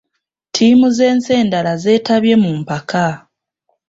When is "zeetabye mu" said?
1.83-2.51